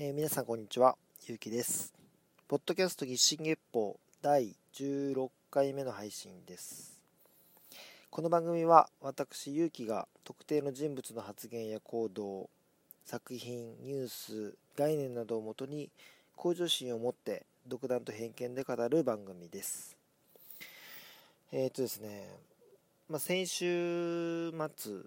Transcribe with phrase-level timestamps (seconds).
[0.00, 0.96] えー、皆さんこんにちは、
[1.26, 1.92] ゆうきです。
[2.46, 7.02] ポッドキャスト日進月報第16回目の配信です。
[8.08, 12.48] この番組は私、ゆうきが特定の人物の発言や行動、
[13.06, 15.90] 作品、ニュース、概念などをもとに
[16.36, 19.96] 向上心を持って独断と偏見で語る番組です。
[21.50, 22.28] えっ、とですね、
[23.08, 25.00] まあ、先週末、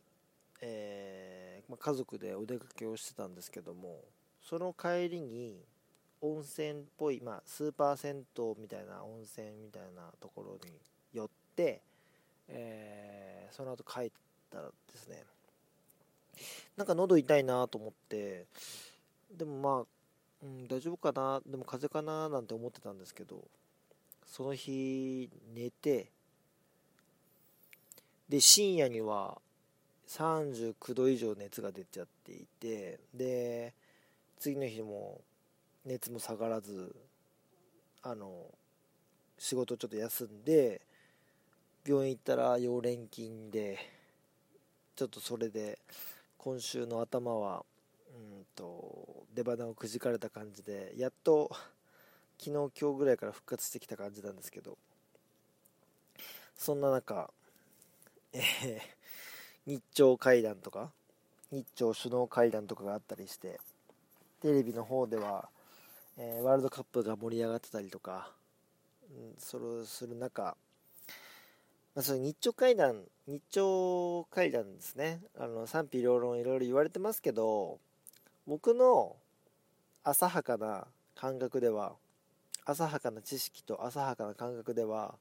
[0.60, 4.02] えーまあ、家族でお出かけをしてたんですけども、
[4.42, 5.56] その帰りに
[6.22, 10.74] 温泉っぽい、まあ、スーパー銭湯みたいな温泉みたいなところに
[11.14, 11.82] 寄って、
[12.48, 14.12] えー、その後帰っ
[14.52, 15.24] たらですね。
[16.78, 18.46] なんか喉痛いなと思って
[19.38, 19.86] でもまあ、
[20.44, 23.44] うん、大丈夫かなでも風邪かななんて思ってたんですけど
[24.26, 26.10] その日寝て
[28.30, 29.38] で深夜には
[30.08, 33.74] 39度以上熱が出ちゃっていてで
[34.42, 35.22] 次の日も
[35.86, 36.96] 熱も下がらず
[38.02, 38.46] あの
[39.38, 40.82] 仕事ちょっと休んで
[41.86, 43.78] 病院行ったら溶連菌で
[44.96, 45.78] ちょっとそれで
[46.40, 47.64] 今週の頭は
[48.16, 51.52] うんと出花をくじかれた感じでやっと
[52.40, 54.76] 昨日今日ぐらいから復活してきた感じなんですけど
[56.56, 57.30] そんな中、
[58.34, 58.80] えー、
[59.68, 60.90] 日朝会談とか
[61.52, 63.60] 日朝首脳会談とかがあったりして
[64.42, 65.50] テレビの方では、
[66.18, 68.32] えー、ワールドカップが盛り上がってたりとか、
[69.12, 70.56] うん、それをする中、
[71.94, 77.78] まあ、そ日朝会談、日朝会談ですね、あの賛否両論いろいろ言われてますけど、
[78.48, 79.16] 僕の
[80.04, 81.94] 浅はかな感覚では、
[82.66, 85.14] 浅はかな知識と浅はかな感覚では、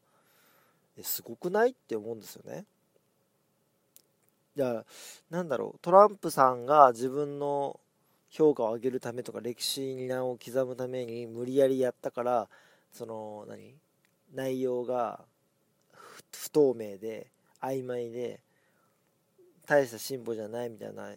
[1.03, 2.65] すごくないって思うんですよね。
[4.57, 4.85] じゃあ、
[5.29, 7.79] なんだろう、トランプさんが自分の
[8.31, 12.49] 評価を上げるためとか歴史に名を刻むために無理やりやったから
[12.93, 13.75] その何？
[14.35, 15.25] 内容が
[16.33, 17.27] 不透明で
[17.61, 18.41] 曖昧で
[19.67, 21.11] 大した進歩じゃないみたいな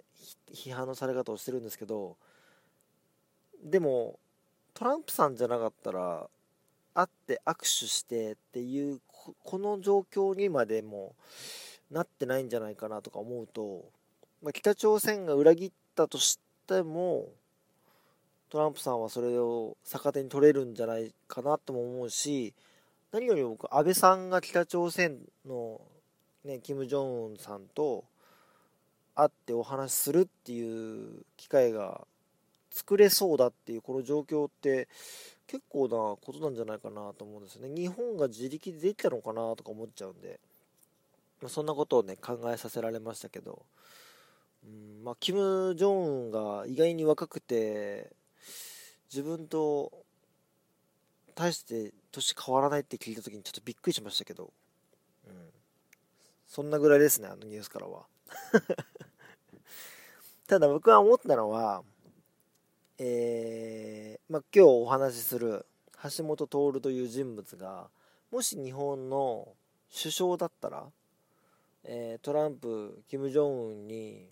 [0.51, 2.17] 批判のされ方をしてるんですけど
[3.63, 4.19] でも
[4.73, 6.27] トランプさんじゃなかったら
[6.95, 8.99] 会って握手してっていう
[9.43, 11.15] この状況にまでも
[11.91, 13.85] なってないんじゃないかなとか思うと、
[14.41, 17.29] まあ、北朝鮮が裏切ったとしてても
[18.49, 22.53] トランプさんはそれを逆手に取れるんじゃないかなとも思うし
[23.11, 25.81] 何より僕安倍さんが北朝鮮の
[26.45, 28.05] ねキム・ジョンウンさんと
[29.15, 32.01] 会ってお話しするっていう機会が
[32.71, 34.87] 作れそうだっていうこの状況って
[35.45, 37.75] 結構なことなんじゃないかなと思うんですよね。
[37.75, 40.39] 日本が自力でできたのかなとか思っちゃうんで、
[41.39, 43.63] まあ、そんなことをね考えさせられましたけど。
[44.65, 48.11] うんまあ、キム・ジョンウンが意外に若くて
[49.11, 49.91] 自分と
[51.35, 54.51] 大して年変わらないって聞いた時にちょっとびっくりしましたけど、
[55.27, 55.33] うん、
[56.47, 58.05] そんなぐらいですねあのニュースからは。
[60.47, 61.83] ただ僕は思ったのは
[62.99, 65.65] えー、まあ、今日お話しする
[66.17, 67.89] 橋本徹という人物が
[68.31, 69.47] もし日本の
[69.91, 70.85] 首相だったら、
[71.83, 74.29] えー、トランプキム・ジョンウンに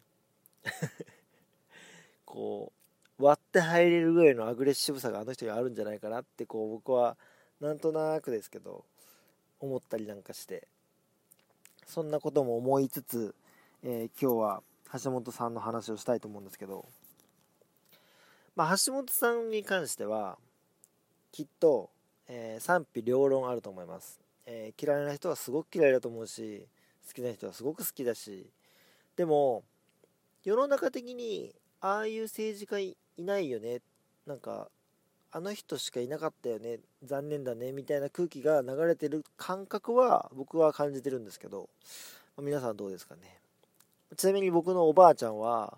[2.25, 2.71] こ
[3.19, 7.17] う割って入れるぐらいのアグレッシブさがあの人にあるんじゃないかなってこう僕は
[7.59, 8.85] なんとなくですけど
[9.59, 10.67] 思ったりなんかして。
[11.91, 13.35] そんなことも思いつつ、
[13.83, 14.63] え、今日は
[15.03, 16.85] 橋本さんの話をしたいと思うんですけど、
[18.55, 20.37] まあ、橋本さんに関しては
[21.33, 21.89] きっと、
[22.29, 26.65] え、賛否両論あると思います、え、嫌いな人はすごく嫌いだと思うし
[27.07, 28.49] 好きな人はすごく好きだし。
[29.17, 29.65] でも
[30.43, 33.81] 世の中的にああいう政治家いないよね。
[34.25, 34.69] なんか
[35.31, 36.79] あの人しかいなかったよね。
[37.03, 37.71] 残念だね。
[37.71, 41.69] みたいな空気が流れてる感覚は僕は感じてるんですけど。
[42.39, 43.39] 皆さんどうですかね。
[44.17, 45.77] ちなみに僕のおばあちゃんは、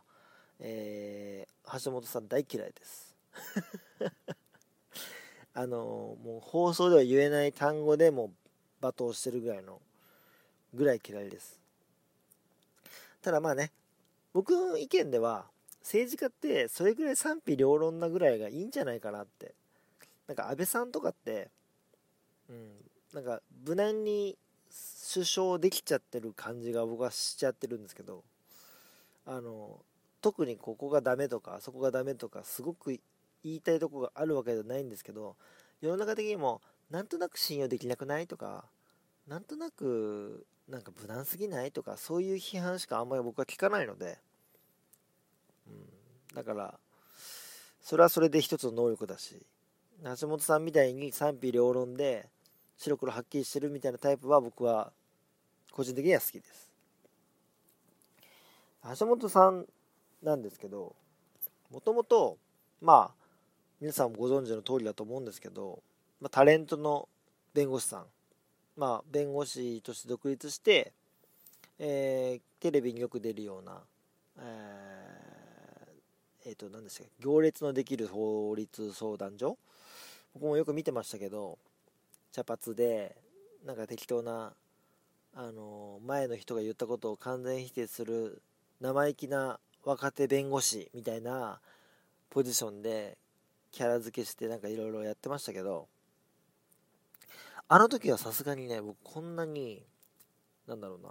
[0.59, 3.15] えー、橋本さん大嫌いです。
[5.53, 8.31] あのもう放送では言えない単語でも
[8.81, 9.81] 罵倒してるぐらいの
[10.73, 11.59] ぐらい嫌いです。
[13.21, 13.71] ただまあね
[14.33, 15.45] 僕の意見では
[15.81, 19.53] 政治家ってそれぐらい賛否両論なぐらいがいいんじゃないかなって。
[20.27, 21.49] なんか安倍さんとかって
[22.49, 22.71] うん
[23.13, 24.37] なんか無難に
[25.13, 28.23] 首相できちゃってる感じが僕はしちゃってるんですけど
[29.25, 29.79] あの
[30.21, 32.97] 特にここがダメとかあそこがダメとかすごく
[33.43, 35.35] 言いたいとこがあるわけじゃないんですけど
[35.81, 38.65] 世の中的にもなんとなく信用できなくないとか
[39.27, 41.71] なんとなくなんか無難すぎない？
[41.71, 44.17] とかそういう批判しかあんまり僕は聞かないので、
[45.67, 46.79] うん、だから
[47.81, 49.41] それはそれで一つの能力だし。
[50.19, 52.27] 橋本さんみたいに賛否両論で
[52.77, 54.91] 白黒はっきりしてるみたいなタイプは僕は
[55.71, 56.71] 個人的には好きです。
[58.99, 59.65] 橋本さん
[60.21, 60.93] なんですけど
[61.71, 62.37] もともと
[62.81, 63.15] まあ
[63.79, 65.81] 皆さんもご存知の通りだと思うんですけど、
[66.19, 67.07] まあ、タレントの
[67.53, 68.05] 弁護士さん
[68.77, 70.93] まあ弁護士として独立して
[71.79, 73.81] えー、テレビによく出るような、
[74.39, 79.57] えー、えー、と、何ですか、行列のできる法律相談所？
[80.35, 81.57] 僕もよく見てましたけど、
[82.31, 83.15] 茶髪で、
[83.65, 84.53] なんか適当な、
[85.35, 88.41] あの前の人が言ったことを完全否定する
[88.79, 91.59] 生意気な若手弁護士みたいな
[92.29, 93.17] ポジションで
[93.71, 95.87] キャラ付けしてなんかいろいろやってましたけど
[97.67, 99.83] あの時はさすがにね僕こんなに
[100.67, 101.09] なんだろうな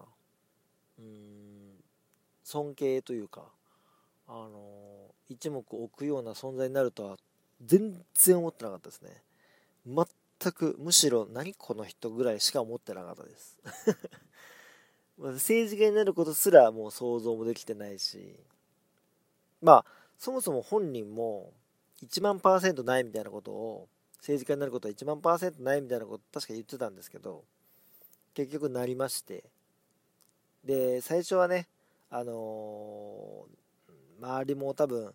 [0.99, 1.83] うん
[2.45, 3.45] 尊敬というか
[4.29, 7.17] あの一目置くような存在になるとは
[7.65, 9.11] 全然思ってなかったですね。
[9.87, 13.59] 全くむしろ何この人ぐらいしか思ってなかったです。
[15.19, 18.37] 政治家になることすらもう想像もできてないし。
[19.61, 19.85] まあ
[20.19, 21.53] そもそも本人も
[22.03, 23.89] 1万パーセントないみたいなことを
[24.23, 27.45] 政治家になることは1万パーセントないみたいなこと確か言ってたんですけど
[28.35, 29.45] 結局なりまして
[30.65, 31.67] で、最初はね、
[32.09, 35.13] あのー、周りも多分、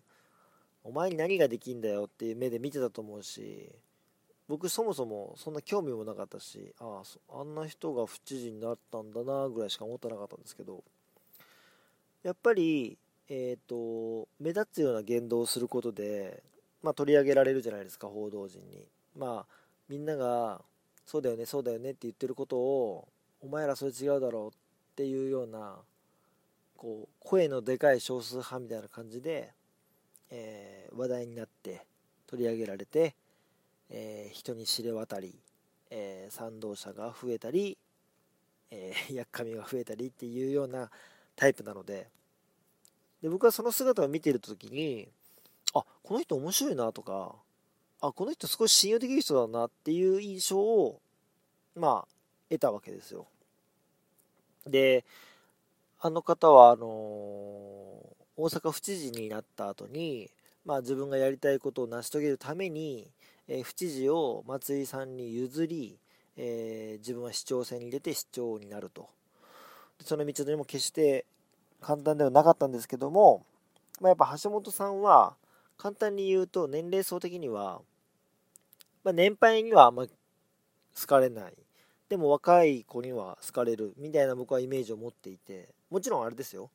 [0.84, 3.70] お前に何ができんだよっていう目で見てたと思うし、
[4.46, 10.84] 僕そもそもそんな興味もなかったし、ああ、あんな人が府知事になったんだなぐらいしか思ってなかったんですけど、
[12.22, 16.42] やっぱり、えっ、ー、と、目立つような言動をすることで、
[16.82, 18.86] まあ取り上げられるじゃないですか、報道陣に。
[19.18, 19.54] まあ、
[19.88, 20.62] みんなが、
[21.04, 23.08] そうだよね、そうだよねって言ってることを、
[23.40, 24.50] お前らそれ違うだろうっ
[24.96, 25.78] ていうような
[26.76, 29.52] こう声のでかい少数派みたいな感じで、
[30.30, 31.84] えー、話題になって
[32.26, 33.14] 取り上げられて、
[33.90, 35.34] えー、人に知れ渡り、
[35.90, 37.76] えー、賛同者が増えたり、
[38.70, 40.90] え、やっかみが増えたりっていうような
[41.34, 42.08] タイプなので
[43.22, 45.08] で僕はその姿を見ている時に
[45.74, 47.34] あこの人面白いなとか
[48.00, 51.00] あこの人少し信用できる人だなっていう印象を
[51.76, 52.08] まあ
[52.50, 53.26] 得たわけですよ
[54.68, 55.04] で、
[56.00, 56.86] あの方は、あのー、
[58.36, 60.30] 大阪府知事になった後に、
[60.64, 63.08] まあ、自分がやりたいことを成し遂げるために、
[63.48, 65.98] えー、府知事を松井さんに譲り、
[66.36, 69.08] えー、自分は市長選に出て市長になると。
[70.04, 71.24] その道のりも決して
[71.80, 73.44] 簡単ではなかったんですけども、
[74.00, 75.34] まあ、やっぱ橋本さんは、
[75.76, 77.80] 簡単に言うと年齢層的には、
[79.08, 81.54] まあ、年配にはあんま好かれない。
[82.10, 85.70] でも若い子には好かれるみたいな僕はイメージを持っていて。
[85.88, 86.70] もちろんあれですよ。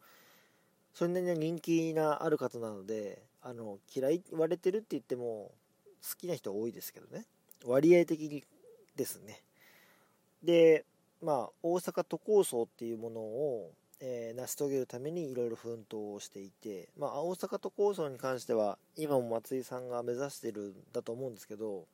[0.95, 5.51] それなりに人気なある方なのであの嫌い言われてるって言っても
[6.01, 7.27] 好きな人多いですけどね。
[7.67, 8.43] 割合的に
[8.95, 9.43] ですね。
[10.43, 10.85] で
[11.21, 21.85] まあ大阪都構想っていうものを、えー、成し遂げるためにいろいろ奮闘をしていて、まあ、大阪都構想に関しては今も松井さんが目指してるんだと思うんですけど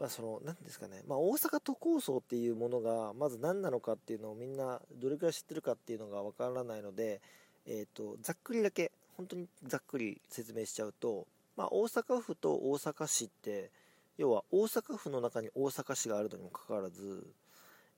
[0.00, 7.20] まあ、その何ですかね、まあ、大阪都構想っていうものがまず何なのかっていうのをみんなどれくらい知ってるかっていうのがわからないので、
[7.66, 13.70] えーと、ざっくりだけ本当にざっくり説明しちゃうと、まあ、大阪府と大阪市って
[14.18, 17.26] 要は大阪府の中に大阪市があるのにもかかわらず、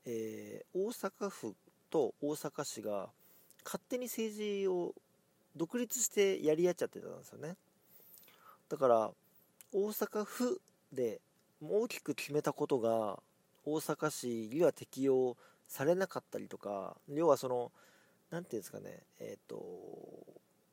[0.04, 1.54] えー、大阪府
[1.90, 3.08] と大阪市が
[3.64, 4.94] 勝手に政治を
[5.56, 7.56] 独立してやり合っちゃってたんですよね。
[8.68, 9.10] だから
[9.72, 10.60] 大阪府
[10.92, 11.20] で
[11.62, 13.18] 大きく決めたことが
[13.64, 15.36] 大阪市には適用
[15.66, 17.72] されなかったりとか要はその
[18.30, 19.62] 何て言うんですかねえっ、ー、と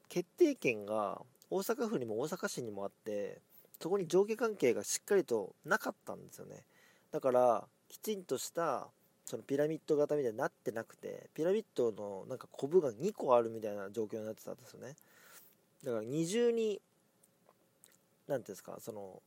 [0.10, 3.42] 決定権が大阪府にも大阪市にもあって
[3.82, 6.64] そこに上下関係がしっかりとなかったんですよね。
[7.12, 8.88] だからきちんとした
[9.26, 14.96] そのピラミッド型みたいになってなくてピラミッドのなんかコブが2個あるみたいな状況になってたんですよね。
[15.84, 16.82] だから二重に
[18.28, 19.22] 何ていうんですかその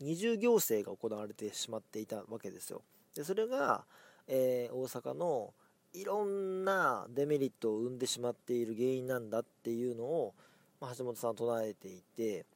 [0.00, 2.82] 二重行政が行われてしまっていたわけですよ。
[3.14, 3.84] でそれが、
[4.26, 5.52] えー、大阪の
[5.92, 10.34] いろんなデメリットを生んでしまっている原因なんだっていうのを、
[10.80, 12.46] まあ、橋本さんは唱えていて、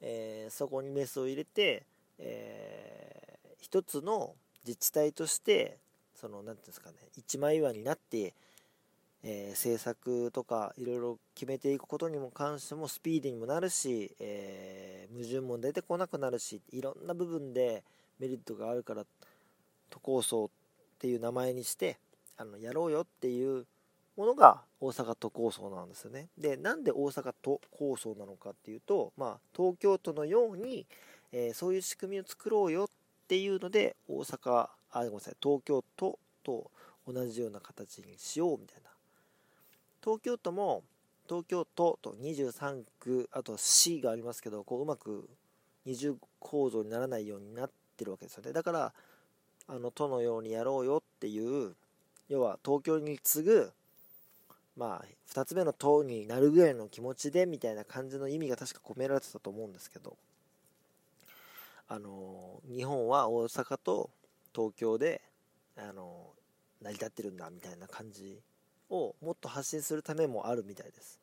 [0.00, 1.84] えー、そこにメスを入れて、
[2.18, 4.34] えー、一つの
[4.66, 5.78] 自治体として
[6.14, 8.34] その何て言うんですかね一枚岩になって
[9.22, 17.84] えー、政策とかいろいろ決めていくことにも関してもスピーディーにもなるし、えー、矛盾も出てこなくなるしいろんな部分で
[18.18, 19.04] メリットがあるから
[19.90, 20.48] 都構想っ
[20.98, 21.98] ていう名前にして
[22.36, 23.66] あのやろうよっていう
[24.16, 26.28] ものが大阪都構想なんですよね。
[26.38, 30.86] で、なんで大阪都構想なのかっていうと、まあ、東京都のように、
[31.32, 32.88] えー、そういう仕組みを作ろうよっ
[33.28, 36.70] ていうので、大阪、あ、ごめんなさい、東京都と
[37.06, 38.90] 同じような形にしようみたいな。
[40.02, 40.82] 東京都も、
[41.28, 45.28] 東京都と23区、あと市がありますけど、こううまく
[45.84, 48.52] 二重構造にならないようになってるわけですよね。
[48.52, 48.92] だから、
[49.68, 51.74] あの都のようにやろうよっていう、
[52.28, 53.72] 要は東京に次ぐ
[54.80, 60.16] まあ、2つ目の塔になるぐらいの気持ちでみたいな感じの意味が確か込められてたと思うんですけど、
[61.86, 64.10] あの日本は大阪と
[64.54, 65.20] 東京で、
[65.76, 66.30] あの
[66.80, 68.40] 成り立ってるんだみたいな感じ
[68.90, 71.18] をもっと発信するためもあるみたいです。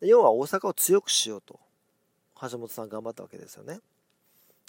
[0.00, 1.60] 要は大阪を強くしようと
[2.42, 3.80] 橋本さん頑張ったわけですよね。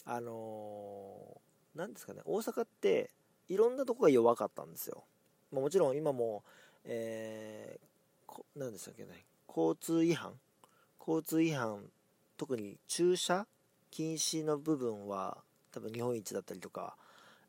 [0.06, 1.42] あの
[1.76, 3.12] 何ですかね大阪って
[3.48, 5.04] いろんなとこが弱かったんですよ。
[5.52, 6.44] ま、もちろん今も、
[6.86, 10.34] えー、何でしたっけね交通違反？
[11.00, 11.84] 交通違反
[12.38, 13.48] 特に駐車
[13.90, 15.38] 禁止の部分は
[15.72, 16.96] 多分日本一だったりとか、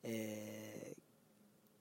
[0.02, 1.00] えー、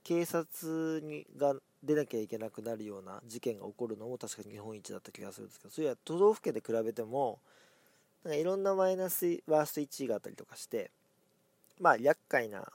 [0.04, 7.40] 警察にが出なきゃいけなくなるような事件が起こるのも確かに日本一だった気がするんですけどそれは都道府県で比べても
[8.24, 10.92] なんかいろんなマイナスワースト1位があったりとかして
[11.80, 12.68] まあ厄介な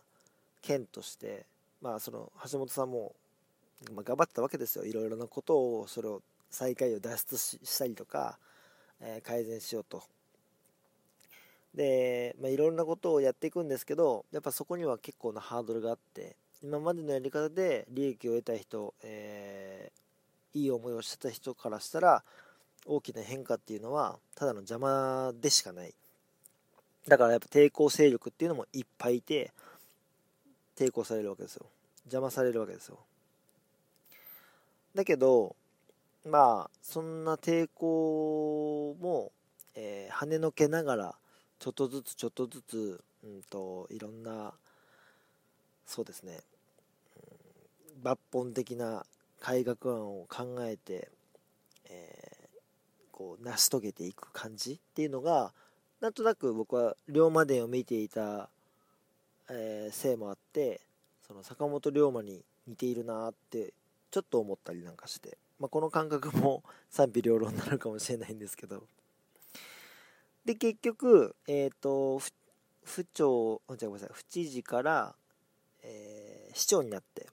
[0.63, 1.47] 県として
[1.81, 3.15] まあその橋本さんも
[3.95, 4.85] ま、頑張ってたわけですよ。
[4.85, 8.39] いろいろなことをそれを最下位を脱出したりとか、
[9.01, 10.03] えー、改善しようと。
[11.75, 22.25] で、まあ、いろんなことをやっていくんですけどやっぱそこには結構なハードルがあって今までのやり方で利益を得た人、えー、いい思いをしてた人からしたら
[22.87, 25.95] 大きな変化っていうのはただの邪魔でしかない。
[27.09, 29.53] だからやっぱ抵抗勢力っていうのもいっぱいいて
[30.77, 31.67] 抵抗されるわけですよ。
[32.05, 32.99] 邪魔されるわけですよ。
[34.95, 35.55] だけど、
[36.25, 39.31] まあ、そんな抵抗も、
[39.75, 41.15] えー、跳ねのけながら、
[41.59, 44.55] ちょっとずつちょっとずつ、うんと、いろんな、
[45.87, 46.41] そうですね、
[48.03, 49.07] 抜本的な
[49.41, 51.09] 改革案を考えて、
[51.89, 52.59] えー、
[53.13, 55.53] こう、成し遂げていく感じっていうのが、
[56.01, 58.49] なんとなく僕は龍馬伝を見ていた、
[59.49, 60.81] えー、せいもあって、
[61.27, 63.73] その坂本龍馬に似ているなって
[64.11, 68.87] ちょっと思ったりなんかして、まあ、この感覚も 賛否両論になるかもしれないんですけど。
[70.45, 72.21] で結局えっ、ー、と
[72.85, 75.17] 府庁ごめんなさい府知事から、
[75.87, 77.27] えー、市長になって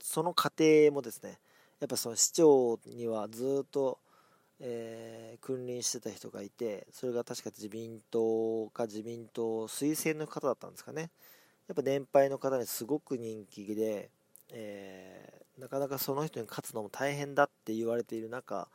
[0.00, 1.38] その過程もですね
[1.80, 3.98] やっぱその市長にはずっと、
[4.60, 11.10] えー、君臨してた人がいてそれが確か自民党か自民党推薦の方だったんですかね。
[11.68, 14.10] やっぱ年配の方にすごく人気で、
[14.52, 18.68] えなかなかその人に勝つのも大変だって言われている中、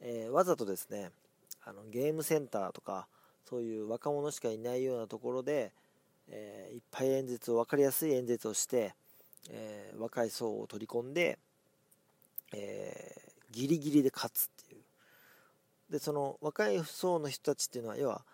[0.00, 1.10] えー、わざとですね
[1.64, 3.06] あのゲームセンターとか
[3.48, 5.72] そういう若者しかいないようなところで、
[6.28, 8.94] えー、いっぱい演説を分かりやすい演説をして、
[9.50, 11.38] えー、若い層を取り込んで、
[12.52, 13.16] え
[13.50, 14.82] ギリギリで勝つっていう。
[15.90, 18.24] でその若い層の人たちっていうのは要は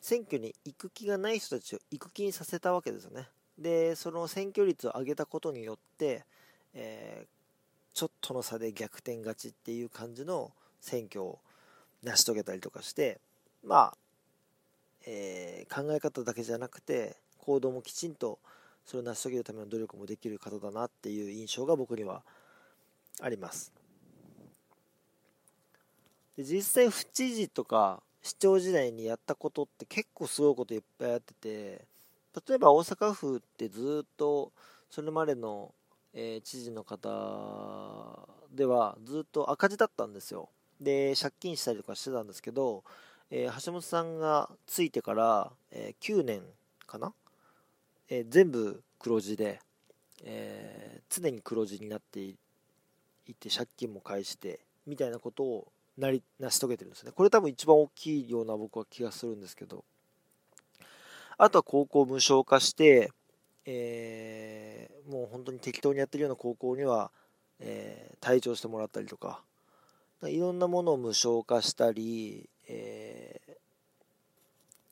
[0.00, 3.28] 選挙に行く気がない人たちを行く気にさせたわけですよね。
[3.58, 6.24] でその選挙率を上げたことによって
[6.74, 11.38] えー、ちょっとの差で逆転勝ちっていう感じの選挙を
[12.02, 13.20] 成し遂げたりとかして
[13.64, 13.96] まあ、
[15.06, 18.38] えー、考え方だけじゃなくて行動もきちんと
[18.84, 22.22] それを成し遂げるための努力もできる方だなっていう印象が僕には
[23.20, 23.72] あります
[26.36, 31.84] で実際府知事とか市長時代にやったことって結構すごいこといっぱいやってて
[32.48, 34.52] 例えば大阪府ってずっと
[34.90, 35.72] それまでの
[36.16, 40.48] えー、知事の方ではずっと赤字だったんですよ。
[40.80, 42.84] で、借金したりとかしてたんですけど、
[43.36, 46.42] えー、橋本さんがついてから、えー、9年
[46.86, 47.12] かな、
[48.08, 49.58] えー、全部黒字で、
[50.22, 52.36] え常に黒字になってい
[53.38, 57.10] て借金も返してみたいなことをなり成し遂げてるんですね。
[57.10, 59.84] これ多分一番大きいような僕は気がするんですけど、
[61.36, 63.10] あとは高校無償化して、
[63.66, 67.10] えー、もう本当に適当にやってるような高校には、
[67.58, 69.42] え、退場してもらったりとか、
[70.22, 73.23] いろんなものを無償化したり、えー、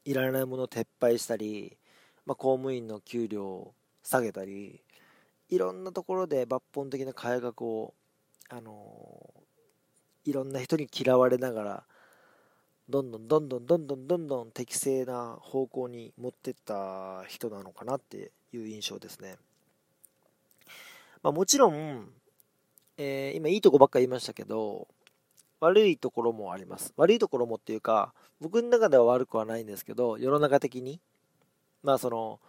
[0.05, 1.77] いらないものを撤廃したり、
[2.27, 4.83] まあ、公務員の給料を下げたり、
[5.49, 7.95] いろんなところで抜本的な改革を、
[8.49, 11.85] あのー、いろんな人に嫌われながら、
[12.89, 19.37] どんどんどんどんどんどんどんどん適正な方向に持ってった人なのかなっていう印象ですね。
[21.23, 22.09] まあ、もちろん、
[22.97, 24.89] えー、今いいとこばっか言いましたけど、
[25.63, 26.93] 悪いところもあります。
[26.97, 31.01] 悪いところもっていうか、僕の中では悪くはないんですけど、世の中的に、
[31.85, 32.41] まあその、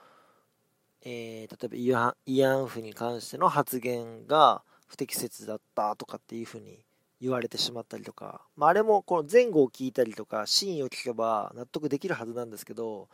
[1.04, 6.80] えー、例えば慰安婦に関しての発言が不適切だったとかっていうふうに
[7.22, 13.10] 言われてしまったりとか、まあ、あれもこの前後を聞いたりとか真意を聞けば納得できるはずなんですけど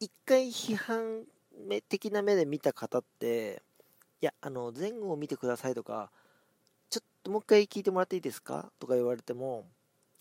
[0.00, 1.22] 一回批判
[1.88, 3.62] 的な目で見た方って
[4.22, 6.10] いやあの前後を見てくださいとか
[7.30, 8.70] もう一回聞いてもらっていいですか？
[8.78, 9.66] とか言われても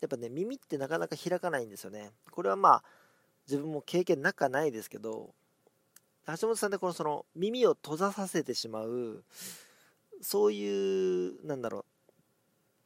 [0.02, 2.12] やっぱね耳ってなかなか開かないんですよね。
[2.32, 2.84] これはまあ
[3.48, 5.34] 自分も経験なかないですけど
[6.28, 9.24] 橋本さんってこのその耳を閉ざさせてしまう
[10.22, 11.86] そういうなんだろ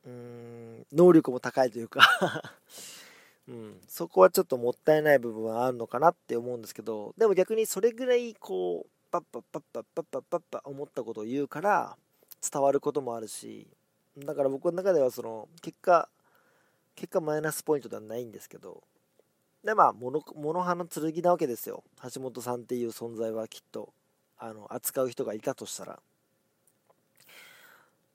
[0.05, 2.01] ううん能力も高いというか
[3.47, 11.97] うん、そこはちょっともったいない部分はあるのかなって思うんですけどでも逆にそれぐらいこうパッパッパッパッパッパッパッパ思ったことを言うから
[12.51, 13.67] 伝わることもあるし
[14.25, 16.09] だから僕の中ではその結果
[16.95, 18.83] 結果マイナスポイントではないんですけど
[19.63, 21.83] でまあ物物葉の剣なわけですよ。
[22.13, 23.91] 橋本さんっていう存在はきっと
[24.37, 25.99] あの扱う人がいたとしたら。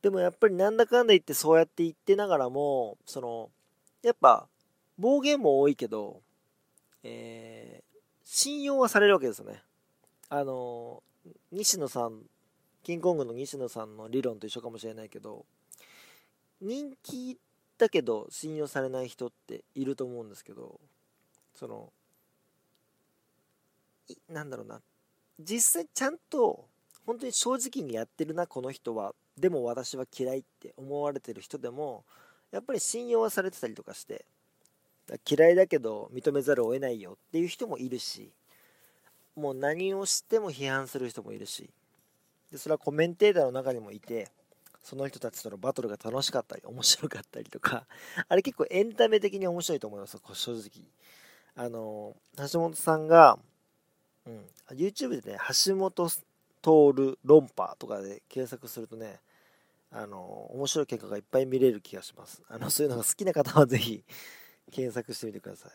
[0.01, 3.51] でもやっぱりなんだかんだ言ってそうやって言ってながらもその
[4.03, 4.49] やっぱ
[4.99, 6.23] 暴言も多いけど、
[7.05, 9.63] えー、信用はされるわけですよね。
[10.31, 11.03] あの
[11.53, 12.23] 西野さん
[12.83, 15.45] キングコングの西野さんの理論と一緒かもしれないけど。
[16.63, 17.39] 人気
[17.77, 20.81] だけど信用されない人っていると思うんですけど
[21.55, 21.93] その
[24.29, 24.81] なんだろうな。
[25.41, 26.67] 実際ちゃんと
[27.05, 29.15] 本当に正直にやってるなこの人は。
[29.39, 32.05] でも私は嫌いって思われてる人でも
[32.51, 34.27] やっぱり信用はされてたりとかして
[35.29, 38.31] 嫌いだけど認めざるを得ないよっていう人もいるし
[39.35, 41.71] もう何をしても批判する人もいるし
[42.51, 44.29] でそれはコメンテーターの中にもいて
[44.83, 47.87] その人たちとのバトルが楽しかったり面白かったりとか
[48.29, 50.87] あれ結構エンタメ的に面白いと思います正直。
[51.55, 52.17] あの
[52.51, 53.39] 橋本さんが、
[54.25, 56.09] うん、YouTube でね橋本
[56.63, 59.21] 徹論破とかで検索するとね
[59.91, 60.19] あの
[60.55, 62.43] 面白い結果がいっぱい見れる気がします。
[62.49, 64.03] あのそういうのが好きな方はぜひ
[64.71, 65.71] 検索してみてください。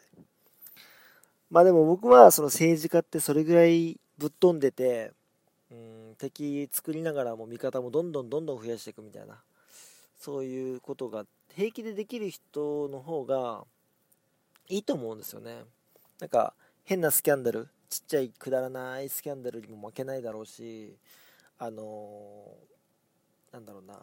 [1.52, 5.12] まあでも僕はその政治家ってそれぐらいぶっ飛んでて
[5.72, 9.42] うん敵作りながらも味方もどんどんどんどん増やしていくみたいな。
[10.20, 11.26] そういうことが
[11.56, 13.64] 平気でできる人の方が
[14.68, 15.64] いいと思うんですよね。
[16.20, 16.54] なんか
[16.84, 20.96] 変なスキャンダルちっちゃいくだらないスキャンダルにも負けないだろうし
[21.60, 24.00] あのー、なんだろうな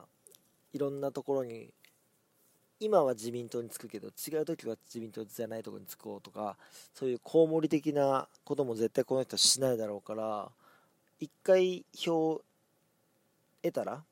[0.72, 1.68] いろんなところに
[2.81, 6.57] 今は自民党につくけど違う時は自民党じゃないところにつこうとか
[6.94, 10.48] そういうコウモリ的なことも絶対この人はしないだろうから
[11.20, 12.42] 一回票を
[13.62, 14.03] 得たら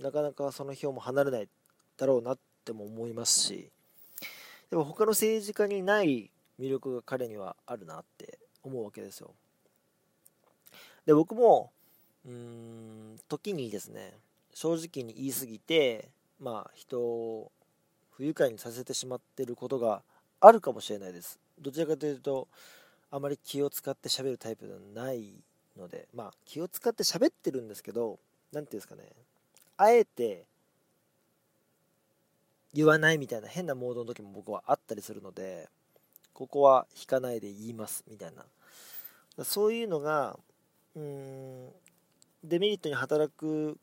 [0.00, 1.48] なかなかその票も離れない
[1.96, 3.70] だろうなっても思いますし
[4.70, 9.34] でも他の政治家にない魅力が彼にはあるなって思うわけですよ。
[11.04, 11.72] で僕も
[12.24, 14.14] うーん時にですね
[14.54, 16.08] 正直に言い過ぎて
[16.40, 17.50] まあ人を
[18.12, 20.02] 不愉快にさせてしまってることが
[20.40, 21.38] あるかもしれないです。
[21.60, 22.48] どちらかというと
[23.10, 25.34] あまり気を使って喋るタイプではない
[25.76, 28.18] のでまあ気を使って喋ってるんですけど
[28.52, 29.04] 何ていうんですかね
[29.76, 30.44] あえて
[32.74, 35.68] 言わないみたいな変なモードの時も僕はあったりするので
[36.32, 38.44] ここは引かないで言いますみたいな。
[39.44, 40.38] そういうのが
[40.94, 41.68] うーん
[42.44, 43.74] デメリットに働くっ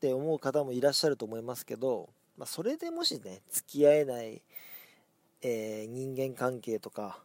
[0.00, 4.42] て思う方もいらっしゃると思いますけどまあ、それでもしね付き合えない、
[5.42, 7.18] えー、人間関係とか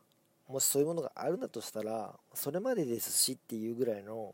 [0.49, 4.33] もしそういうものがあるんだとしたらそれまでですしっていうぐらいの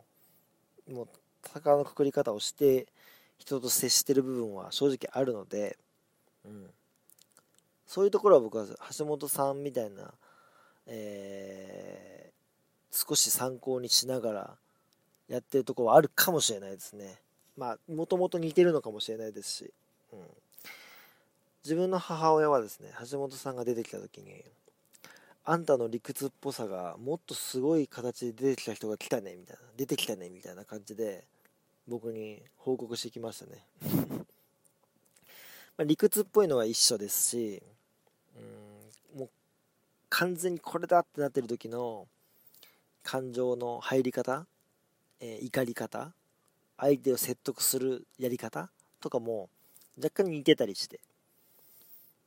[0.90, 1.08] もう
[1.46, 2.88] 戦のくくり方をして
[3.38, 5.78] 人と接してる部分は正直あるので、
[6.46, 6.68] うん、
[7.86, 8.66] そういうところは僕は
[8.98, 10.14] 橋本さんみたいな、
[10.88, 14.56] えー、少し参考にしながら
[15.28, 17.16] やってるところはあるかもしれないですね。
[17.58, 19.74] まあもともと似てるのかもしれないですし、
[20.14, 20.20] うん、
[21.64, 24.44] 自分の母親はですね橋本さんが出てきた時に
[25.48, 29.62] あんたの理屈っぽさがもっとすごい形で出てきた人が来たねみたいな。
[29.78, 31.24] 出てきたねみたいな感じで
[31.88, 33.64] 僕に報告してきましたね。
[35.78, 37.62] ま理屈っぽいのは一緒ですし
[39.14, 39.30] うんもう
[40.10, 42.08] 完全にこれだってなってる時の
[43.04, 44.48] 感情の入り方、
[45.20, 46.12] えー、怒り方
[46.78, 49.50] 相手を説得するやり方とかも
[49.96, 51.00] 若干似てたりして。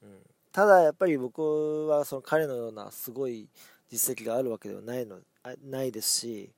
[0.03, 3.49] うん、ただやっぱり僕はその彼のようなすごい
[3.91, 5.19] 実績があるわけではないの
[5.65, 6.51] ないですし、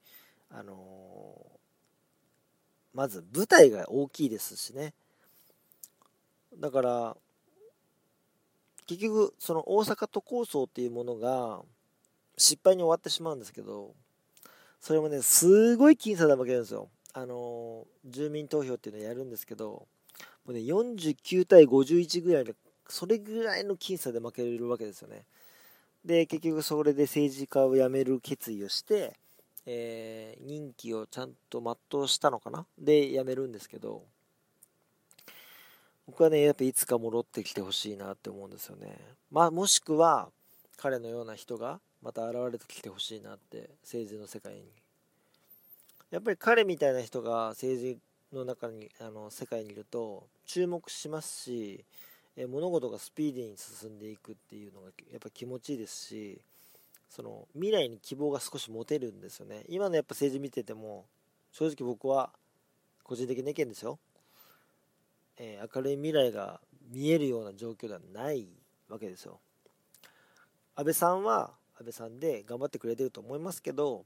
[0.51, 1.47] あの、
[2.93, 4.95] まず舞台が大きいですしね。
[6.59, 7.17] だから
[8.87, 11.61] 結局その大阪都構想っていうものが
[12.37, 13.95] 失敗に終わってしまうんですけど
[14.81, 16.89] それもねすごい僅差で負けるんですよ。
[17.13, 19.87] あの住民投票っていうのをやるんですけども
[20.49, 22.55] うね49対51ぐらいで
[22.91, 25.25] それぐらいの僅差で負けるわけですよね。
[26.05, 29.17] で結局それで政治家を辞める決意をして
[29.67, 32.65] えー、任期をちゃんと全うしたのかな？
[32.79, 34.03] で辞めるんですけど
[36.07, 38.97] 僕はねやっぱいつか戻ってきてほしいなって思うんですよね。
[39.31, 40.31] まあもしくは
[40.79, 44.63] 彼のような人がまた現れてきてほしいなって政治の世界に。
[46.11, 47.99] やっぱり彼みたいな人が政治
[48.35, 51.85] の中にあの世界にいると注目しますし
[52.37, 56.41] え物事がスピーディーに進んでいくっていうのがやっぱ気持ちいいですし
[57.09, 59.65] その未来に希望が少し持てるんですよね。
[59.69, 61.07] 今のやっぱ政治見てても
[61.53, 62.31] 正直僕は
[63.03, 63.99] 個人的な意見ですよ、
[65.37, 66.61] えー、明るい未来が
[66.93, 68.47] 見えるような状況ではない
[68.89, 69.41] わけですよ。
[70.77, 74.05] 安倍さんは安倍さんで頑張ってくれてると思いますけど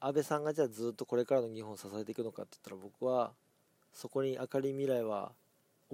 [0.00, 3.32] 安倍さんがじゃあずっとこれからの日本を支えていくのかって言ったら僕は
[3.92, 5.32] そこに明るい未来は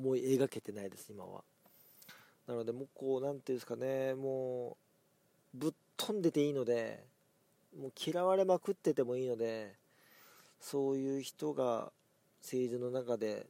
[0.00, 1.42] 思い描けてないです今は。
[2.46, 4.76] なのでもうこう何ていうんですかねも
[5.54, 7.04] うぶっ飛んでていいので
[7.78, 9.74] もう嫌われまくっててもいいので
[10.58, 11.92] そういう人が
[12.40, 13.46] 政治の中で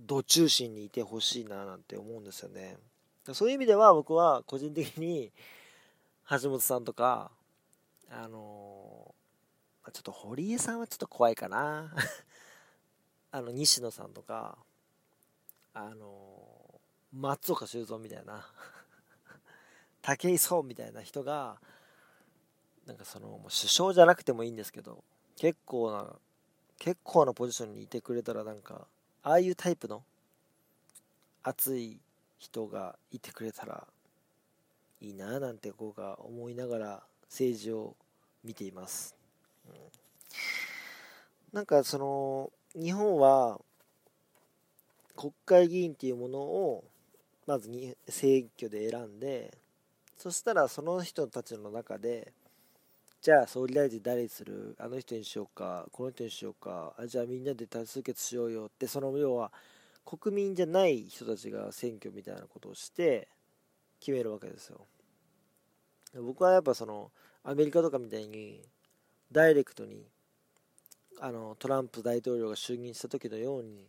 [0.00, 2.76] ど中心にいてほしいななんて思うんですよね。
[3.32, 5.32] そういう意味では僕は個人的に
[6.30, 7.30] 橋本さんとか
[8.10, 11.92] あのー、ちょっと堀江さんはちょっと怖いかな。
[13.32, 14.56] あの西野さんとか
[15.78, 16.80] あの、
[17.12, 18.46] 松岡修造みたいな。
[20.00, 21.60] 武井壮みたいな人が
[22.86, 25.02] なんかそのもう首相じゃなくてもいいんですけど
[25.36, 26.14] 結構な
[26.78, 28.86] 結構なポジションにいてくれたらなんか
[29.22, 30.04] ああいうタイプの
[31.42, 31.98] 熱い
[32.38, 33.86] 人がいてくれたら
[35.00, 37.96] いいななんてこうが思いながら政治を
[38.44, 39.16] 見ています、
[39.66, 39.74] うん、
[41.52, 43.60] なんかその日本は
[45.16, 46.84] 国会議員っていうものを
[47.46, 49.56] まずに選挙で選んで
[50.16, 52.32] そしたらその人たちの中で
[53.22, 54.76] じゃあ総理大臣誰にする？
[54.78, 59.50] あの人にしようかこの人にしようかあじゃあみんなで多数決しようよってその要は
[60.04, 63.28] 国民じゃない人たちが選挙みたいなことをして
[63.98, 64.86] 決めるわけですよ。
[66.22, 67.10] 僕はやっぱその
[67.42, 68.62] アメリカとかみたいに
[69.32, 70.06] ダイレクトに
[71.20, 73.88] あのトランプ大統領が就任した時のように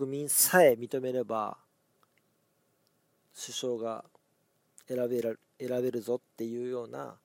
[0.00, 1.58] 国民さえ認めれば
[3.38, 4.02] 首相が
[4.88, 7.16] 選べら選べるぞっていうような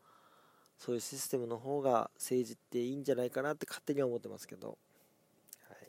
[0.78, 4.78] そういうシステムの方が政治っていいんじゃないかなって勝手には思ってますけど、
[5.70, 5.88] はい、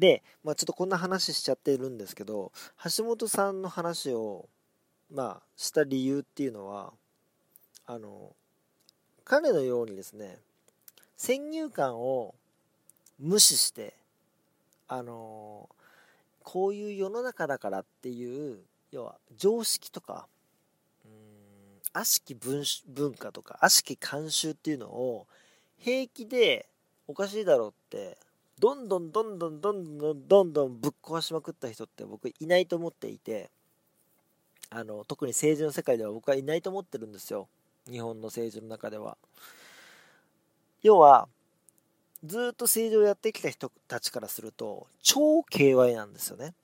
[0.00, 2.50] で、まあ、ちょっとこんな話しちゃってるんですけど
[2.96, 4.48] 橋本さんの話を
[5.12, 6.92] まあした理由っていうのは
[7.86, 8.34] あの
[9.24, 10.38] 彼のようにですね
[11.16, 12.34] 先入観を
[13.20, 13.99] 無視して
[14.92, 15.68] あの
[16.42, 18.58] こういう世の中だからっていう
[18.90, 20.26] 要は常識とか
[21.04, 21.12] うん
[21.92, 25.28] 悪しき文文化とか悪しき慣習っていうのを
[25.78, 26.66] 平気で
[27.06, 28.18] おかしいだろうって
[28.58, 33.48] どんどんどんどんどんどんどんどんぶっ壊しまくった人って僕いないと思っていて
[34.70, 37.48] あの特に政治の世界では僕はいないと思ってるんですよ。
[37.88, 39.16] 日本の政治の中では。
[40.82, 41.28] 要は
[42.24, 46.54] ずっと政治をやってきた人たちからすると超 KY なんですよね。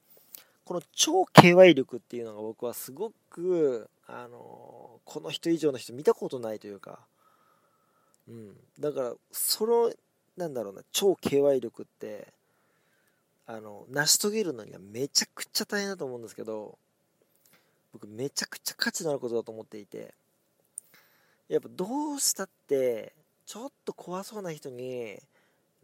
[0.65, 6.99] この超 KY 力っていうのが僕はすごく、あのこの人以上の人見たことないというか、
[8.29, 9.93] うん、だからその
[10.37, 12.29] なんだろうな超 KY 力って
[13.47, 16.79] あの成し遂げるのにはめちゃくちゃ大変だと思うんですけど
[17.93, 20.15] 僕めちゃくちゃ価値のあることだと思っていて
[21.49, 23.13] やっぱどうしたって
[23.47, 25.19] ちょっと怖そうな人に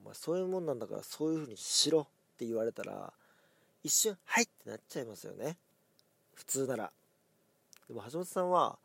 [0.03, 3.13] お前そういうもんなんだからそういう風にしろって言われたら
[3.83, 5.57] 一瞬「はい!」ってなっちゃいますよね。
[6.35, 6.93] 普通なら。
[7.89, 8.79] でも橋本さんは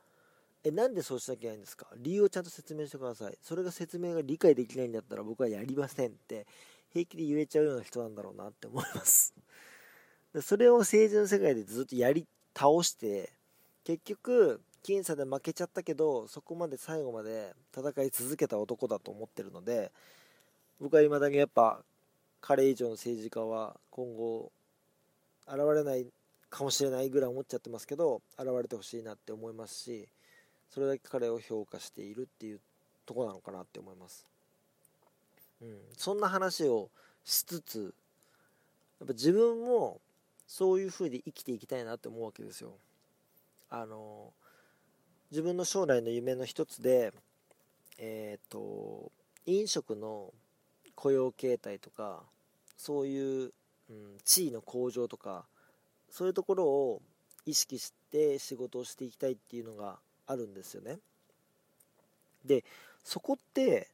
[0.63, 1.87] えなんでそうしなきゃいけないんですか？
[1.97, 3.37] 理由をちゃんと説明してください。
[3.41, 6.45] それが説明が理解できないんだったら僕はやりませんって
[6.91, 9.33] 平気で言えちゃうような人なんだろうなって思います。
[10.33, 13.31] でそれを政治の世界でずっとやり倒して
[13.83, 19.91] 結局僅差で負けちゃったけどそこまで最後まで戦い続けた男だと思ってるので
[20.79, 21.81] 僕は未だにやっぱ
[22.41, 24.51] 彼以上の政治家は今後
[25.47, 26.07] 現れない
[26.49, 30.07] かもしれないぐらい思っちゃってますけど現れてほしいなって思いますし
[30.69, 32.59] それだけ彼を評価しているっていう
[33.05, 34.25] とこなのかなって思います、
[35.61, 36.89] うん、そんな話を
[37.23, 37.93] しつつ
[38.99, 39.99] やっぱ自分も
[40.47, 42.71] そういう風で生きていきたいなって思うわけですよ。
[43.69, 44.31] あの
[45.29, 47.11] 自分の将来の夢の一つで
[47.97, 49.11] えっ、ー、と
[49.45, 50.33] 飲食の
[50.97, 52.23] 雇用形態とか
[52.75, 53.53] そういう、
[53.89, 55.45] うん、地位の向上とか
[56.09, 57.01] そういうところを
[57.45, 60.97] 意識して仕事をしていきたいっていうのがあるんですよね。
[62.43, 62.63] で
[63.03, 63.89] そこって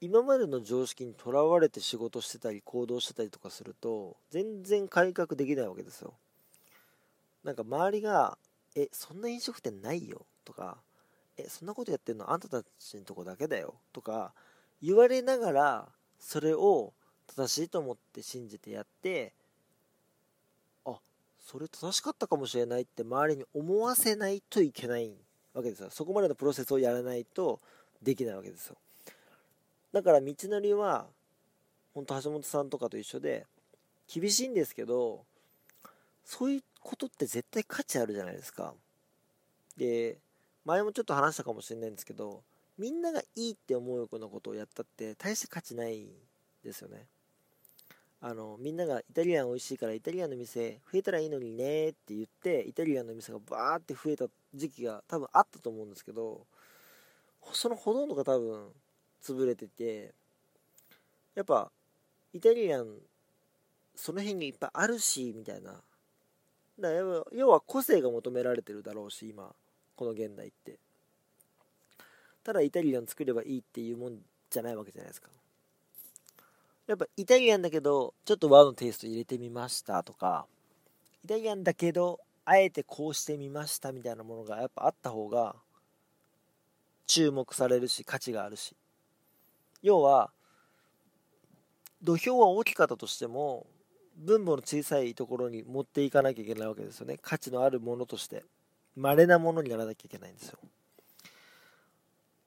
[0.00, 6.14] 今までの常識にとらわれて仕事してたり行動してたりとかすると全然改革できないわけですよ。
[7.44, 8.38] なんか周りが
[8.76, 10.78] 「えそんな飲食店ないよ」とか
[11.36, 14.32] 「えそんなことやってんのあんたたちのとこだけだよ」とか
[14.80, 15.88] 言われながら
[16.20, 16.92] それを
[17.26, 19.32] 正しいと思って信じてやって
[20.84, 20.98] あ
[21.40, 25.10] それ正しかったかもしれないって周りに思わせないといけない
[25.54, 25.90] わけですよ。
[25.90, 27.58] そこまでのプロセスをやらないと
[28.02, 28.76] できないわけですよ。
[29.92, 31.06] だから道のりは
[31.94, 33.46] 本当橋本さんとかと一緒で
[34.12, 35.24] 厳しいんですけど
[36.24, 38.74] そういうことって絶対価値あるじゃないですか。
[39.76, 40.18] で
[40.64, 42.42] 前もちょっと話したかもしれないんですけど
[42.80, 46.08] みんながいいって思うようなことをやったって大して価値ない
[46.64, 47.04] ですよね。
[48.22, 56.46] あのみんながイタリアン美味しいからイタリアンの店増えたらいいのにねって言ってイタリアンの店がバーって増えた時期が多分あったと思うんですけど
[57.52, 58.68] そのほとんどが多分
[59.22, 60.14] 潰れてて
[61.34, 61.70] やっぱ
[62.32, 62.86] イタリアン
[63.94, 65.82] その辺にいっぱいあるしみたいな。
[66.78, 66.90] だ
[67.32, 69.54] 要は個性が求められてるだろうし今
[69.96, 70.78] この現代って。
[72.44, 75.28] ただイタリアン作ればいいっていうもんじゃないわけじゃないですか。
[76.86, 80.46] やっぱイタリアンだけどちょっと和のテイスト入れてみましたとか
[81.24, 85.54] イタリアンだけどあえてこうしてみましたみたいなものがやっぱあった方が
[87.06, 88.74] 注目されるし価値があるし。
[89.82, 90.30] 要は
[92.02, 93.66] 土俵は大きかったとしても
[94.16, 97.18] 分母の小さいところに持っていかなきゃいけないわけですよね。
[97.20, 98.44] 価値のあるものとして
[98.96, 100.58] 稀なものにならなきゃいけないんですよ。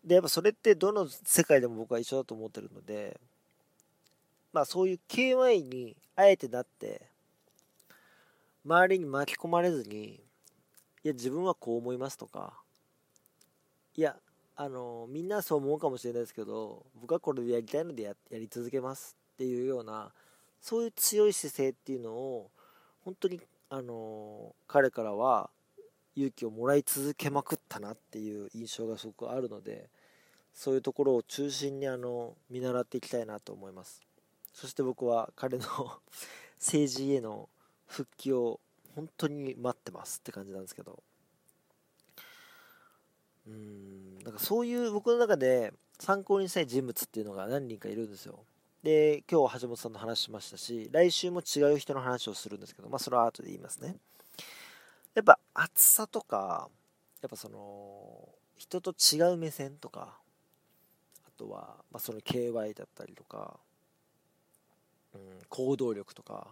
[0.04, 3.20] でやっぱそれってどの世界でも僕は一緒だと思ってるので
[4.52, 7.02] まあそういう KY にあえてなって
[8.66, 10.20] 周りに巻き込まれずに
[11.04, 12.54] いや自分はこう思いますとか
[13.96, 14.16] いや
[14.56, 20.12] あのみんなそう思うかもしれないですけど僕はこれでやりたいのでややり続けますっていうような
[20.62, 22.50] そういう強い姿勢っていうのを
[23.04, 25.50] 本当にあの彼からは
[26.16, 29.90] 勇気をもらい続けまくったなっていう印象がすごくあるので
[30.54, 34.02] そういうところを中心にあの見習っていきたいなと思います。
[34.54, 35.66] そして僕は彼の
[36.60, 37.50] 政治への
[37.88, 38.60] 復帰を
[38.96, 41.02] 本当に待ってますって感じなんですけど。
[43.46, 48.46] うんなんかそういう僕の中で参考にしたい人物っていうのが何人かいるんですよ。
[48.84, 53.98] で今日は橋本さんの話しましたし来週も違う人の話をするんですけどまあそれは後で言いますね。
[55.16, 56.70] やっぱ厚さとか
[57.22, 60.18] やっぱその人と違う目線とか
[61.26, 63.58] あとは、まあ、その KY だったりとか、
[65.14, 66.48] うん、行動力とか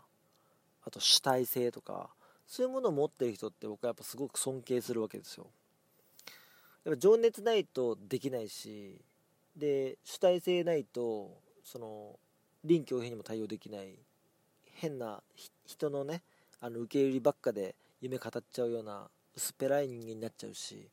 [0.85, 2.09] あと主体性とか
[2.47, 5.47] そういうものを持ってる人って僕はやっぱすごく尊敬するわけですよ。
[6.83, 8.99] やっぱ情熱ないとできないし
[9.55, 12.19] で主体性ないとその
[12.63, 13.95] 臨機応変にも対応できない。
[14.75, 15.21] 変な
[15.65, 16.23] 人のね
[16.59, 20.89] あの受け売りばっかで夢語っちゃうような薄っぺらい人間になっちゃうし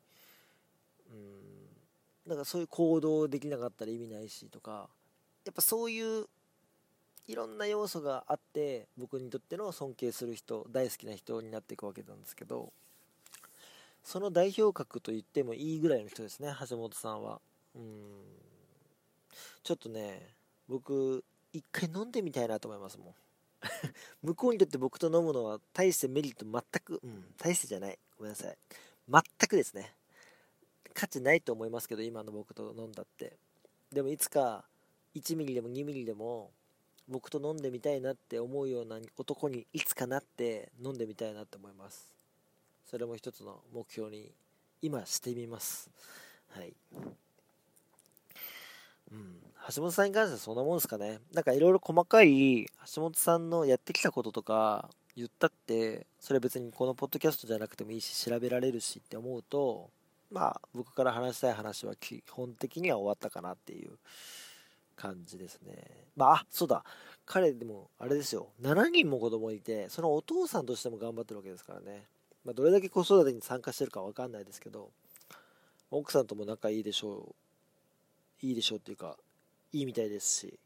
[1.11, 4.89] うんなんかそういう行動できなかったら意味ないしとか
[5.45, 6.27] やっぱそういう
[7.27, 12.73] いろんな要素があって僕にとっての尊敬する人大好きな人になっていくわけなんですけど
[14.03, 17.41] その代表格と言ってもいいぐらいの人ですね橋本さんは。
[17.75, 17.83] うん
[19.63, 20.35] ちょっとね
[20.67, 23.15] 僕一回飲んでみたいなと思いますもん。
[24.23, 27.99] 向こうにとって僕と飲むのは大してメリット全く、うん、大してじゃない。
[28.17, 28.59] ごめんなさい。
[29.09, 29.95] 全くですね。
[30.95, 33.37] 価値ないと思いますけど、今の僕と飲んだって。
[33.93, 34.65] でもいつか
[35.15, 36.51] 1ミリでも2ミリでも
[37.09, 42.13] 僕と飲んでみたいなって思うような男にいつかなって飲んでみたいなって思います。
[42.85, 44.33] それも一つの目標に
[44.83, 45.91] 今してみます。
[46.49, 46.75] はい。
[49.13, 49.48] うん。
[49.75, 51.21] 橋本さんに関してはそんなもんですかね。
[51.33, 59.91] なんかいろいろ細かい橋本さんのやってきたこととか言ったって、それは別にこのポッドキャストじゃなくてもいいし、調べられるしって思うと、
[60.31, 63.99] まあ僕から話したい話は基本的には終わったかなっていう
[64.97, 65.75] 感じですね。
[66.17, 66.85] まあ、あ、そうだ。
[67.27, 68.49] 彼でもあれですよ。
[68.63, 72.05] 7人も子供いて、そのお父さんとしても頑張ってるわけですからね。
[72.45, 74.91] まあ、どれだけ子育てに参加してるかわかんないですけど、
[75.91, 77.35] 奥さんとも仲いいでしょ
[78.43, 78.47] う。
[78.47, 79.17] いいでしょうっていうか、
[79.73, 80.59] いいみたいですし、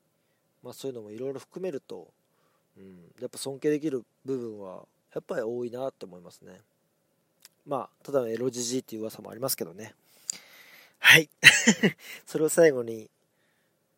[0.63, 2.09] まあ、そういうのもいろいろ含めると
[2.77, 4.85] うん、やっぱ尊敬できる部分は
[5.15, 6.53] やっぱり多いなって思いますね。
[7.67, 9.95] まあただのエロじじいっていう噂もありますけどね。
[10.99, 11.29] はい。
[12.27, 13.11] それを最後に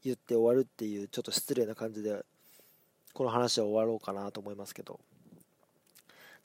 [0.02, 2.24] 言って終わるっていうちょっと失礼な感じで
[3.12, 4.98] この話は終わろうかなと思いますけど。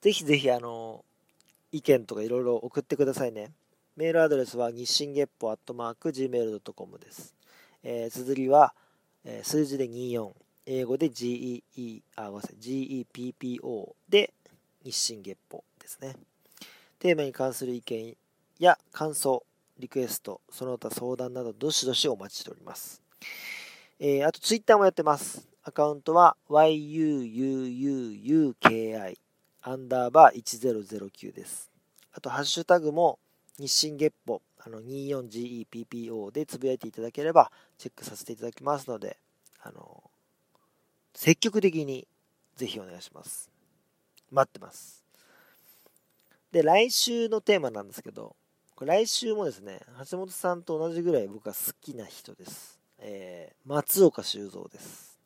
[0.02, 1.04] ぜひぜひあの
[1.72, 3.52] 意見とかいろいろ送ってくださいね。
[3.96, 7.34] メールアドレスは日進月歩アットマーク Gmail.com です、
[7.84, 8.74] えー、綴りは、
[9.24, 10.32] えー、数字で24
[10.66, 14.34] 英語で GEE あごめんなさい GEPPO で
[14.84, 16.16] 日進月歩ですね
[17.00, 18.16] テーマに関する意見
[18.60, 19.44] や感想
[19.80, 23.02] リクエスト、その他相談などどしどしお待ちしております。
[23.98, 25.48] えー、あとツイッターもやってます。
[25.64, 29.16] アカウントは yuuuuki
[29.62, 31.72] アンダーバー1009です。
[32.12, 33.20] あとハッシュタグも
[33.58, 39.18] 日進月歩あの 24GEPPO でつぶやいていただければチェックさせていただきますので、
[39.62, 40.04] あの
[41.14, 42.08] 積極的に
[42.56, 43.50] ぜひお願いします。
[44.32, 45.04] 待ってます。
[46.52, 48.36] で、来週のテーマなんですけど、
[48.76, 52.80] これ来週もですね、橋本さんと同じぐらい僕は好きな人です。
[52.98, 55.20] えー、松岡修造です。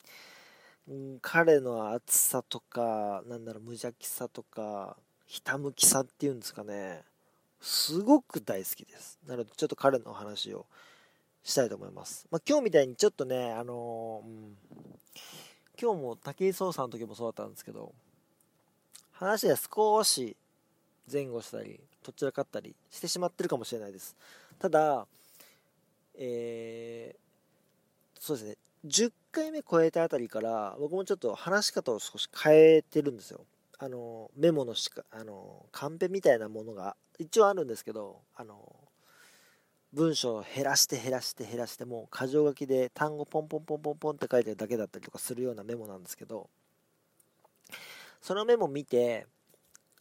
[0.87, 7.03] うん、彼の熱さとか、なんだろう、無邪気さとか、ひたむきさっていうんですかね、
[7.63, 9.17] すごく大好きです。
[9.25, 10.65] なので、ちょっと彼のお話を
[11.45, 12.27] したいと思います。
[12.29, 14.57] まあ、今日みたいにちょっとね、あのー、うん、
[15.81, 17.93] 今日も武井壮さんの時もそうだったんですけど、
[19.13, 20.35] 話が少し
[21.09, 24.17] 前後したり、どちらかったりしてしまってるかもしれないです。
[24.59, 25.07] ただ、
[26.15, 33.39] えー、そうですね、10回目超えたあたりから僕もちょっと話し方を少し変えてるんですよ。
[33.79, 38.75] あのメモのしかあのカンペみたいなものが一応あるんですけどあの
[39.93, 46.49] 文章を減らして減らして減らしてもう箇条書きで単語ポンポンポンポンポンって書いてるだけだったりとかするようなメモなんですけど
[48.21, 49.27] そのメモ見て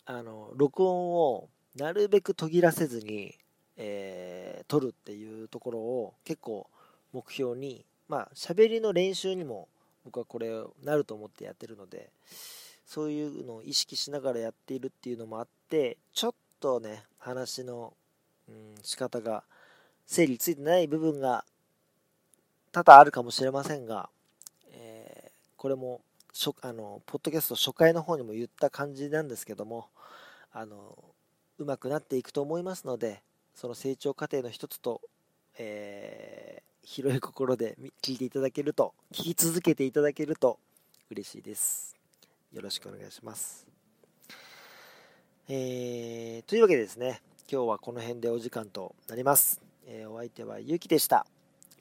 [0.07, 3.35] あの録音をなるべく途切らせずに、
[3.77, 6.69] えー、撮るっていうところを結構
[7.13, 9.69] 目標に、まあ、喋りの練習にも
[10.05, 10.51] 僕はこれ
[10.83, 12.11] なると思ってやってるので、
[12.87, 17.95] そういうのを意識しながらやっているっていうのもあって、ちょっとね、話の、
[18.49, 19.45] うん、仕方が
[20.07, 21.45] 整理ついてない部分が
[22.73, 24.09] 多々あるかもしれませんが、
[24.73, 26.01] えー、これも
[26.63, 29.89] あのポッドキャスト初回の方にも言った感じなんですけども
[30.53, 30.97] あの
[31.59, 33.23] 上手くなっていくと思いますので
[33.55, 35.03] その成長過程の一つと、
[35.59, 40.59] えー、広い心で聞いていただけると聞き続けていただけると
[41.11, 42.02] 嬉しいです。
[42.53, 43.67] よろしくお願いします。
[45.49, 51.27] えー、というわけでですね今日はこの辺でお時間となります、えー、お相手はゆうきでした。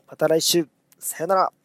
[0.08, 0.68] また来週。
[1.00, 1.61] さよなら。